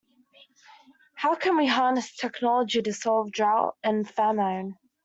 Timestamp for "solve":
2.91-3.31